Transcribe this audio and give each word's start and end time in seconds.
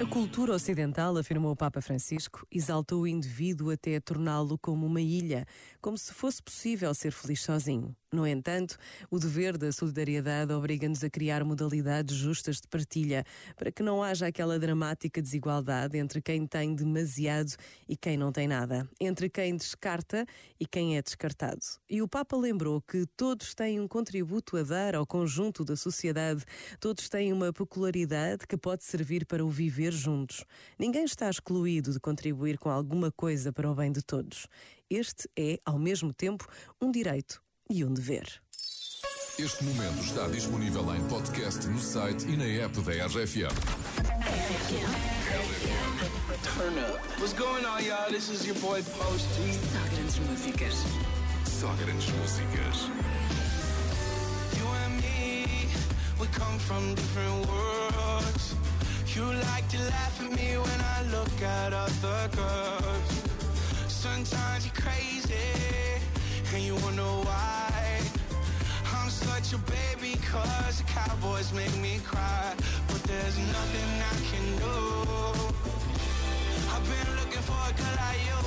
A 0.00 0.06
cultura 0.06 0.54
ocidental, 0.54 1.18
afirmou 1.18 1.52
o 1.52 1.56
Papa 1.56 1.82
Francisco, 1.82 2.46
exaltou 2.50 3.02
o 3.02 3.06
indivíduo 3.06 3.70
até 3.70 4.00
torná-lo 4.00 4.56
como 4.56 4.86
uma 4.86 5.02
ilha, 5.02 5.44
como 5.78 5.98
se 5.98 6.14
fosse 6.14 6.42
possível 6.42 6.94
ser 6.94 7.12
feliz 7.12 7.42
sozinho. 7.42 7.94
No 8.12 8.26
entanto, 8.26 8.76
o 9.08 9.20
dever 9.20 9.56
da 9.56 9.70
solidariedade 9.70 10.52
obriga-nos 10.52 11.04
a 11.04 11.08
criar 11.08 11.44
modalidades 11.44 12.16
justas 12.16 12.60
de 12.60 12.66
partilha, 12.66 13.24
para 13.56 13.70
que 13.70 13.84
não 13.84 14.02
haja 14.02 14.26
aquela 14.26 14.58
dramática 14.58 15.22
desigualdade 15.22 15.96
entre 15.96 16.20
quem 16.20 16.44
tem 16.44 16.74
demasiado 16.74 17.52
e 17.88 17.96
quem 17.96 18.16
não 18.16 18.32
tem 18.32 18.48
nada, 18.48 18.84
entre 19.00 19.30
quem 19.30 19.54
descarta 19.54 20.26
e 20.58 20.66
quem 20.66 20.96
é 20.96 21.02
descartado. 21.02 21.60
E 21.88 22.02
o 22.02 22.08
Papa 22.08 22.36
lembrou 22.36 22.80
que 22.80 23.06
todos 23.16 23.54
têm 23.54 23.78
um 23.78 23.86
contributo 23.86 24.56
a 24.56 24.64
dar 24.64 24.96
ao 24.96 25.06
conjunto 25.06 25.64
da 25.64 25.76
sociedade, 25.76 26.44
todos 26.80 27.08
têm 27.08 27.32
uma 27.32 27.52
peculiaridade 27.52 28.44
que 28.44 28.56
pode 28.56 28.82
servir 28.82 29.24
para 29.24 29.44
o 29.44 29.48
viver 29.48 29.92
juntos. 29.92 30.44
Ninguém 30.76 31.04
está 31.04 31.30
excluído 31.30 31.92
de 31.92 32.00
contribuir 32.00 32.58
com 32.58 32.70
alguma 32.70 33.12
coisa 33.12 33.52
para 33.52 33.70
o 33.70 33.74
bem 33.76 33.92
de 33.92 34.02
todos. 34.02 34.48
Este 34.90 35.30
é, 35.38 35.60
ao 35.64 35.78
mesmo 35.78 36.12
tempo, 36.12 36.44
um 36.82 36.90
direito 36.90 37.40
e 37.70 37.84
um 37.84 37.94
dever. 37.94 38.26
Este 39.38 39.64
momento 39.64 40.04
está 40.04 40.26
disponível 40.26 40.94
em 40.94 41.00
podcast 41.08 41.66
no 41.68 41.78
site 41.78 42.26
e 42.26 42.36
na 42.36 42.44
app 42.64 42.78
da 42.82 43.06
RFM. 43.06 43.48
Turn 46.42 46.78
up. 46.78 46.98
What's 47.18 47.32
going 47.32 47.64
on, 47.64 47.82
y'all? 47.84 48.10
This 48.10 48.28
is 48.28 48.44
your 48.44 48.56
boy 48.56 48.82
Post 48.98 49.26
T. 49.36 49.52
Só 49.54 49.78
grandes 49.94 50.18
músicas. 50.18 50.74
Só 51.46 51.68
grandes 51.82 52.10
músicas. 52.10 52.90
You 54.58 54.66
and 54.84 54.96
me, 55.00 55.46
we 56.18 56.26
come 56.28 56.58
from 56.58 56.94
different 56.94 57.46
worlds. 57.46 58.54
You 59.14 59.24
like 59.24 59.68
to 59.68 59.78
laugh 59.78 60.20
at 60.20 60.30
me 60.30 60.58
when 60.58 60.80
I 60.80 61.02
look 61.10 61.42
at 61.42 61.72
other 61.72 62.28
girls. 62.34 63.10
Sometimes 63.88 64.66
you're 64.66 64.74
crazy, 64.74 66.00
and 66.54 66.62
you 66.62 66.74
wonder 66.76 67.02
why. 67.02 68.00
I'm 68.92 69.10
such 69.10 69.52
a 69.52 69.58
baby, 69.58 70.16
cause 70.30 70.78
the 70.78 70.84
cowboys 70.84 71.52
make 71.52 71.76
me 71.78 72.00
cry. 72.04 72.54
But 72.88 73.02
there's 73.04 73.38
nothing 73.38 73.90
I 74.12 74.16
can 74.30 74.46
do. 74.58 74.78
I've 76.72 76.84
been 76.92 77.10
looking 77.18 77.44
for 77.48 77.60
a 77.70 77.72
girl 77.78 77.94
like 78.02 78.22
you. 78.30 78.40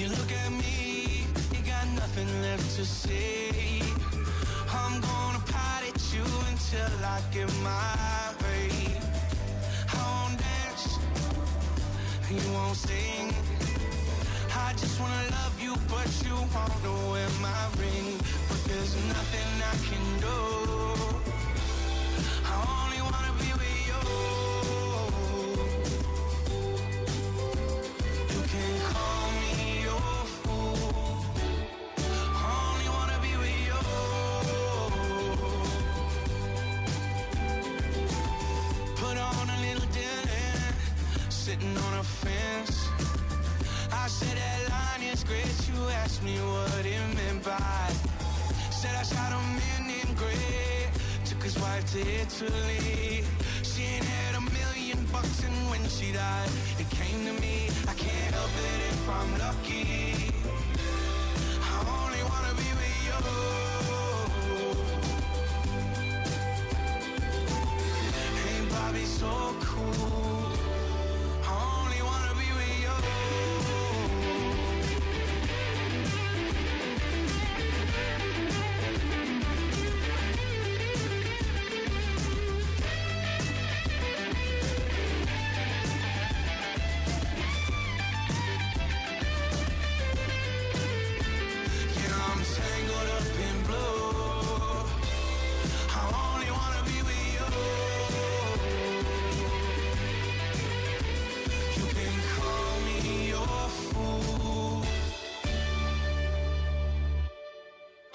You 0.00 0.06
look 0.10 0.32
at 0.32 0.50
me, 0.52 1.26
you 1.52 1.60
got 1.66 1.86
nothing 1.94 2.30
left 2.42 2.76
to 2.76 2.84
say. 2.84 3.82
I'm 4.70 5.00
gonna 5.00 5.42
pot 5.52 5.82
at 5.88 6.14
you 6.14 6.24
until 6.50 7.04
I 7.04 7.20
get 7.32 7.48
my 7.62 8.21
you 12.32 12.52
won't 12.52 12.76
sing. 12.76 13.34
I 14.54 14.72
just 14.72 14.98
wanna 15.00 15.24
love 15.30 15.60
you, 15.60 15.74
but 15.88 16.08
you 16.24 16.36
won't 16.54 16.92
wear 17.10 17.28
my 17.40 17.62
ring. 17.78 18.16
But 18.48 18.64
there's 18.64 18.94
nothing 19.08 19.50
I 19.72 19.74
can 19.88 20.04
do. 20.20 21.21
Sitting 41.62 41.76
on 41.76 41.98
a 41.98 42.02
fence. 42.02 42.88
I 43.92 44.06
said 44.08 44.36
that 44.36 44.70
line 44.70 45.08
is 45.12 45.24
great. 45.24 45.54
You 45.68 45.88
asked 46.02 46.22
me 46.22 46.36
what 46.38 46.84
it 46.84 47.14
meant 47.14 47.44
by. 47.44 47.90
Said 48.70 48.94
I 48.98 49.02
shot 49.02 49.32
a 49.32 49.40
man 49.60 49.90
in 50.00 50.14
gray. 50.14 50.90
Took 51.24 51.42
his 51.42 51.58
wife 51.58 51.84
to 51.92 52.00
Italy. 52.00 53.24
She 53.62 53.82
ain't 53.82 54.04
had 54.04 54.34
a 54.36 54.40
million 54.40 55.06
bucks, 55.12 55.44
and 55.44 55.54
when 55.70 55.84
she 55.88 56.12
died, 56.12 56.50
it 56.78 56.88
came 56.90 57.24
to 57.26 57.32
me. 57.40 57.68
I 57.88 57.94
can't 57.94 58.34
help 58.34 58.54
it 58.70 58.80
if 58.92 59.08
I'm 59.08 59.38
lucky. 59.38 60.41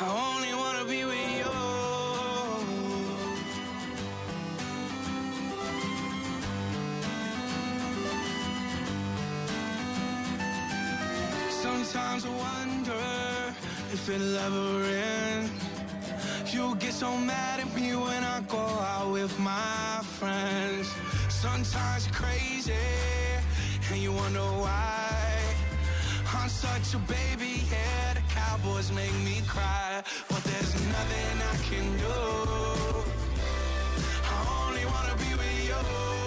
I 0.00 0.08
only 0.08 0.54
wanna 0.54 0.84
be 0.86 1.04
with 1.04 1.30
you. 1.38 1.44
Sometimes 11.50 12.24
I 12.24 12.30
wonder 12.30 13.04
if 13.92 14.08
it'll 14.08 14.36
ever 14.38 14.84
end. 14.84 15.50
You 16.52 16.74
get 16.76 16.94
so 16.94 17.14
mad 17.16 17.60
at 17.60 17.74
me 17.74 17.94
when 17.94 18.24
I 18.24 18.40
go 18.48 18.56
out 18.58 19.12
with 19.12 19.38
my 19.38 20.00
friends. 20.18 20.90
Sometimes 21.28 22.06
you're 22.06 22.14
crazy 22.14 22.72
and 23.90 24.00
you 24.00 24.12
wonder 24.12 24.40
why. 24.40 25.02
I'm 26.34 26.48
such 26.48 26.94
a 26.94 26.98
baby, 26.98 27.62
yeah. 27.70 28.14
The 28.14 28.22
cowboys 28.34 28.90
make 28.90 29.14
me 29.24 29.42
cry, 29.46 29.81
but 30.28 30.42
there's 30.44 30.74
nothing 30.74 31.42
I 31.52 31.56
can 31.68 31.86
do. 31.98 32.18
I 34.24 34.66
only 34.66 34.84
wanna 34.86 35.16
be 35.16 35.30
with 35.36 35.68
you. 35.68 36.21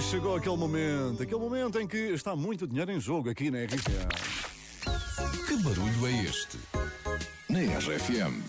Chegou 0.00 0.36
aquele 0.36 0.56
momento, 0.56 1.22
aquele 1.22 1.40
momento 1.40 1.80
em 1.80 1.86
que 1.86 1.96
está 1.96 2.36
muito 2.36 2.66
dinheiro 2.66 2.90
em 2.92 3.00
jogo 3.00 3.30
aqui 3.30 3.50
na 3.50 3.64
RFM. 3.64 4.08
Que 5.46 5.56
barulho 5.62 6.06
é 6.06 6.24
este? 6.24 6.58
Na 7.48 7.60
RFM. 7.78 8.42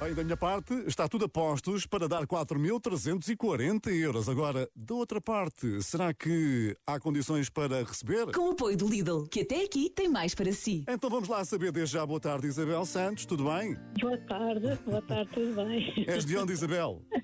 Bem, 0.00 0.14
da 0.14 0.24
minha 0.24 0.36
parte, 0.36 0.72
está 0.86 1.06
tudo 1.06 1.26
a 1.26 1.28
postos 1.28 1.86
para 1.86 2.08
dar 2.08 2.26
4.340 2.26 3.88
euros. 3.88 4.28
Agora, 4.28 4.68
da 4.74 4.94
outra 4.94 5.20
parte, 5.20 5.82
será 5.82 6.14
que 6.14 6.74
há 6.86 6.98
condições 6.98 7.50
para 7.50 7.84
receber? 7.84 8.32
Com 8.32 8.48
o 8.48 8.52
apoio 8.52 8.76
do 8.76 8.88
Lidl, 8.88 9.26
que 9.30 9.40
até 9.40 9.62
aqui 9.62 9.90
tem 9.90 10.08
mais 10.08 10.34
para 10.34 10.52
si. 10.52 10.84
Então 10.88 11.10
vamos 11.10 11.28
lá 11.28 11.44
saber 11.44 11.70
desde 11.70 11.94
já. 11.94 12.06
Boa 12.06 12.20
tarde, 12.20 12.46
Isabel 12.46 12.84
Santos, 12.86 13.26
tudo 13.26 13.44
bem? 13.44 13.76
Boa 14.00 14.18
tarde, 14.26 14.78
boa 14.86 15.02
tarde, 15.02 15.30
tudo 15.32 15.54
bem? 15.54 16.04
És 16.06 16.24
de 16.24 16.36
onde, 16.36 16.52
Isabel? 16.52 17.02